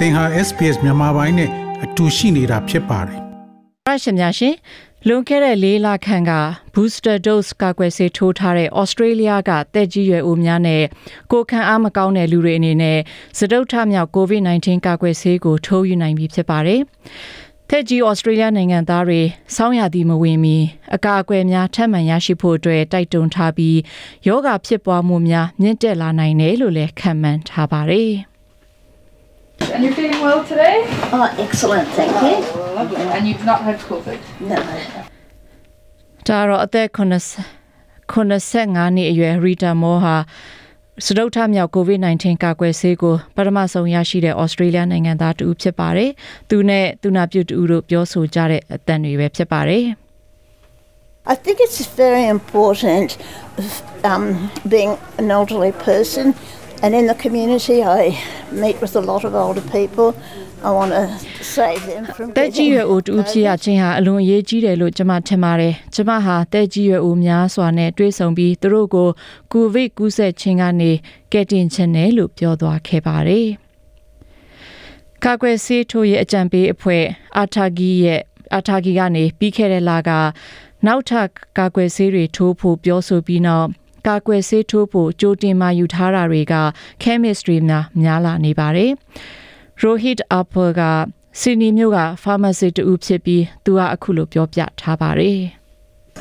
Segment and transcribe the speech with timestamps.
[0.00, 1.50] သင်ဟာ SPS မြန်မာပိုင်းနဲ့
[1.84, 3.18] အတူရှိနေတာဖြစ်ပါတယ်
[3.86, 4.54] ရရှိများရှင်
[5.06, 6.32] လွန်ခဲ့တဲ့၄လခန့်က
[6.74, 10.82] booster dose ကာကွယ်ဆေးထိုးထားတဲ့ Australia ကတက်ကြီးရွယ်အိုများနဲ့
[11.30, 12.98] ကိုယ်ခံအားမကောင်းတဲ့လူတွေအနေနဲ့
[13.38, 16.80] စတုတ္ထမြောက် COVID-19 ကာကွယ်ဆေးကိုထိုးယူနိုင်ပြီဖြစ်ပါတယ်။
[17.70, 19.20] တက်ကြီး Australia နိုင်ငံသားတွေ
[19.56, 20.56] စောင်းရသည်မဝင်မီ
[20.94, 23.78] အကာအကွယ်များထပ်မံရရှိဖို့အတွက်တိုက်တွန်းထားပြီး
[24.26, 28.12] ယောဂဖြစ်ပွားမှုများမြင့်တက်လာနိုင်တယ်လို့လည်းခန့်မှန်းထားပါတယ်။
[29.73, 30.77] And you're feeling well today?
[31.15, 32.35] Oh, excellent, thank you.
[32.79, 33.05] Lovely.
[33.15, 34.19] And you've not had COVID?
[34.51, 34.59] No.
[36.27, 37.55] ဒါတော့အသက်80
[38.13, 40.15] 85နှစ်အရွယ် Rita Moore ဟာ
[41.05, 46.11] စတုတ္ထမြောက် COVID-19 ကာကွယ်ဆေးကိုပထမဆုံးရရှိတဲ့ Australia နိုင်ငံသားတူဖြစ်ပါတယ်။
[46.49, 49.85] သူနဲ့သူနာပြုတူတို့ပြောဆိုကြတဲ့အတန်တွေပဲဖြစ်ပါတယ်။
[51.33, 53.09] I think it's very important
[54.11, 54.23] um,
[54.73, 54.91] being
[55.21, 56.25] an elderly person
[56.82, 58.18] and in the community I
[58.52, 60.14] meet with a lot of older people.
[60.62, 61.04] I want to
[61.56, 69.08] save them from တက်ကြီးရွယ်အိုတူဖြစ်ရခြင်းဟာအလွန်အရေးကြီးတယ်လို့ကျွန်မထင်ပါတယ်။ကျွန်မဟာတက်ကြီးရွယ်အိုများစွာနဲ့တွေ့ဆုံပြီးသူတို့ကို
[69.52, 70.90] ကိုဗစ်ကူးစက်ခြင်းကနေ
[71.32, 73.46] ကယ်တင်ခြင်းနဲ့လို့ပြောသွားခဲ့ပါတယ်။
[75.24, 77.04] ကာကွယ်ဆေးထိုးရဲ့အကြံပေးအဖွဲ့
[77.38, 78.20] အာထာဂီရဲ့
[78.54, 80.10] အာထာဂီကနေပြီးခဲ့တဲ့လက
[80.86, 83.68] နောက်ထပ်ကာကွယ်ဆေးတွေထိုးဖို့ပြောဆိုပြီးနောက်
[84.10, 86.54] ကာကွယ်ဆေးထိုးဖို့ကြိုတင်မှယူထားတာတွေက
[87.02, 88.90] chemistry များများလာနေပါတယ်။
[89.82, 90.82] Rohit Apple က
[91.40, 95.59] စီနီမြို့က pharmacy တူဖြစ်ပြီးသူကအခုလိုပြောပြထားပါတယ်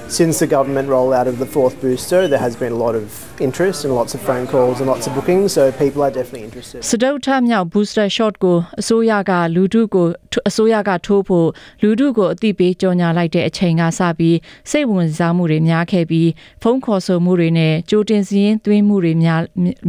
[0.07, 3.05] Since the government rollout of the fourth booster, there has been a lot of
[3.39, 6.79] interest and lots of phone calls and lots of bookings, so people are definitely interested.
[6.89, 10.07] စတုထမြောက် booster shot ကိုအစိုးရကလူထုကို
[10.49, 11.47] အစိုးရကထိုးဖို့
[11.81, 14.37] လူထုကိုအသိပေးကြော်ညာလိုက်တဲ့အချိန်ကစပြီး
[14.71, 16.29] စိတ်ဝင်စားမှုတွေများခဲ့ပြီး
[16.61, 19.41] ဖုန်းခေါ်ဆိုမှုတွေနဲ့ကြိုတင်စည်းရင်းသွင်းမှုတွေများ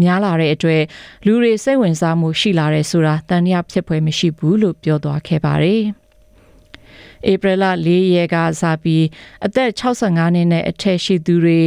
[0.03, 0.83] များလာတဲ့အတွက်
[1.27, 5.85] လူတွေစိတ်ဝင်စားမှုရှိလာတယ်ဆိုတာတန်တရားဖြစ်ဖွယ်မရှိဘူးလို့ပြောသွားခဲ့ပါတယ်။
[7.31, 9.05] ဧပြီလ၄ရက်ကစပြီး
[9.47, 11.61] အသက်65နှစ်နဲ့အထက်ရှိသူတွေ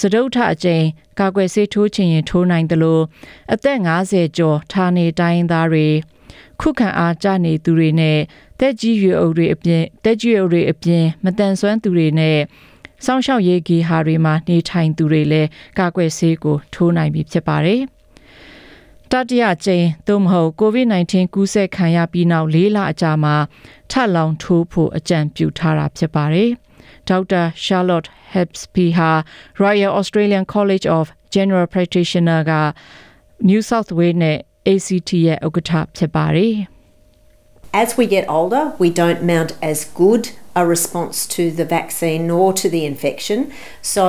[0.00, 0.84] စတုထအကျိန်
[1.20, 3.04] ကာကွယ်ဆေးထိုးချင်ရင်ထိုးနိုင်တယ်လို့
[3.52, 5.88] အသက်50ကျော်ဌာနေတိုင်းသားတွေ
[6.60, 8.18] ခုခံအားကျနေသူတွေနဲ့
[8.60, 12.38] တက်ကြီးရွယ်အိုတွေအပြင်တက်ကြီးရွယ်အိုတွေအပြင်မတန်ဆွမ်းသူတွေနဲ့
[13.04, 15.48] စောင့်ရှောက်ရေးဂီဟာတွေမှာနေထိုင်သူတွေလည်း
[15.78, 17.82] ကာကွယ်ဆေးကိုထိုးနိုင်ပြီဖြစ်ပါတယ်။
[19.11, 23.35] တတိယကြိမ်သို့မဟုတ် COVID-19 ကူးစက်ခံရပြီးနောက်၄လအကြာမှာ
[23.91, 26.49] ထပ်လောင်ထိုးဖို့အကြံပြုထားတာဖြစ်ပါတယ်။
[27.09, 29.11] ဒေါက်တာ Charlotte Hepsby ဟာ
[29.63, 32.53] Royal Australian College of General Practitioner က
[33.49, 34.37] New South Wales နဲ့
[34.73, 36.55] ACT ရဲ့ဥက္ကဋ္ဌဖြစ်ပါတယ်။
[37.83, 40.23] As we get older, we don't mount as good
[40.60, 43.38] a response to the vaccine nor to the infection.
[43.94, 44.04] So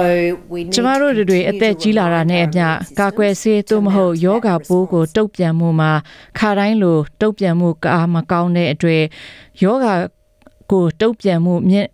[0.52, 2.68] we need ကျမတို့တွေအသက်ကြီးလာတာနဲ့အမျှ
[3.00, 5.92] ကာကွယ်ဆေးသို့မဟုတ်ယောဂပိုးကိုတုတ်ပြန်မှုမှာ
[6.40, 9.04] ခါတိုင်းလိုတုတ်ပြန်မှုကာမကောင်းတဲ့အတွေ့
[9.64, 9.88] ယောဂ
[10.72, 11.90] ကိုတုတ်ပြန်မှုမြင့်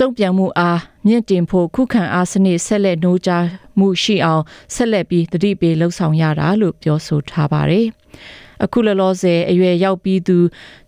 [0.00, 3.44] တုတ်ပြန်မှုအားမြင့်တင်ဖို့ခုခံအားစနစ်ဆက်လက်နှိုးကြား
[3.78, 4.42] မှုရှိအောင်
[4.74, 7.88] ဆက်လက်ပြီးတတိပေလှုပ်ဆောင်ရတာလို့ပြောဆိုထားပါတယ်။
[8.64, 10.38] အခုလောလောဆယ်အရွယ်ရောက်ပြီးသူ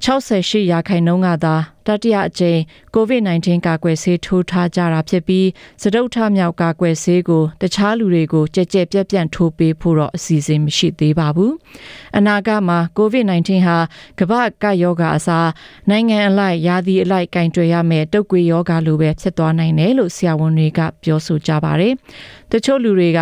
[0.04, 2.60] 68ရာခိုင်နှုန်းကသာတတိယအကြိမ်
[2.97, 5.47] COVID-19 ကာကွယ်ဆေးထိုးထားကြတာဖြစ်ပြီး
[5.82, 11.53] စတုထမြောက်ကာကွယ်ဆေးကိုတခြားလူတွေကိုကြက်ကြက်ပြက်ပြန့်ထိုးပေးဖို့တော့အစီအစဉ်မရှိသေးပါဘူး။
[12.16, 13.78] အနာဂတ်မှာ COVID-19 ဟာ
[14.20, 15.48] ကမ္ဘာ့ကပ်ရောဂါအစား
[15.91, 21.94] နိုင်ငံအလိုက်ယာသီအလိုက်ကင်တွယ်ရမယ်တုပ်ကွေရောဂါလိုပဲဖြစ်သွားနိုင်တယ်လို့ဆရာဝန်တွေကပြောဆိုကြပါတယ်။
[22.53, 23.20] တချို့လူတွေက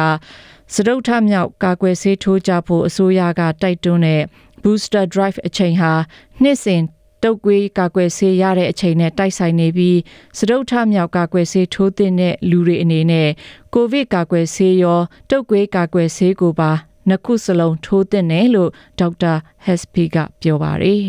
[0.75, 4.23] စတုထမြောက်ကာကွယ်ဆေးထိုးကြဖို့အစိုးရကတိုက်တွန်းတဲ့
[4.63, 5.93] booster drive အချိန်ဟာ
[6.43, 6.83] နှစ်စဉ်
[7.23, 9.99] တုတ်ကွေးကာကွယ်ဆေးရတဲ့အချိန်နဲ့တိုက်ဆိုင်နေပြီး
[10.39, 12.13] စတုထမြောက်ကာကွယ်ဆေးထိုးတဲ့
[12.51, 13.31] လူတွေအနေနဲ့
[13.75, 15.01] ကိုဗစ်ကာကွယ်ဆေးရော
[15.31, 16.71] တုတ်ကွေးကာကွယ်ဆေးကိုပါ
[17.09, 19.35] နှစ်ခုစလုံးထိုးတဲ့တယ်လို့ဒေါက်တာ
[19.67, 21.07] Hespi ကပြောပါတယ်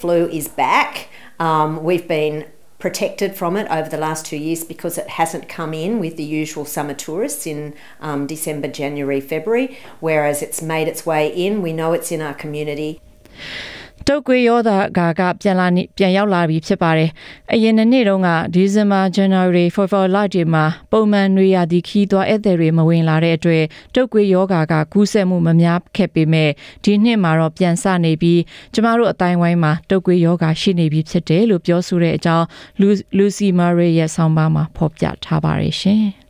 [0.00, 1.08] flu is back.
[1.38, 2.36] Um, we've been
[2.80, 6.24] protected from it over the last two years because it hasn't come in with the
[6.24, 11.62] usual summer tourists in um, December, January, February, whereas it's made its way in.
[11.62, 13.00] We know it's in our community.
[14.10, 15.66] တုတ်ကွေးရောတာကကပြန်လာ
[15.96, 17.10] ပြန်ရောက်လာပြီဖြစ်ပါတယ်။
[17.52, 23.64] အရင်နှစ်နေ့တုန်းကဒီဇင်ဘာ January February လတွေမှာပုံမှန်နွေရာသီခီးသွားဧည့်သည်တွေမဝင်လာတဲ့အတွက်
[23.94, 26.50] တုတ်ကွေးရောဂါကကူးစက်မှုမများခဲ့ပေမဲ့
[26.84, 28.40] ဒီနှစ်မှာတော့ပြန်ဆနေပြီး
[28.74, 32.46] ကျမတို့အတိုင်းဝိုင်းမှာတုတ်ကွေးရောဂါရှိနေပြီဖြစ်တယ်လို့ပြောဆိုတဲ့အကြောင်း
[33.18, 36.06] Lucy Murray ရဲ့ဆောင်းပါးမှာဖော်ပြထားပါတယ်ရှင်။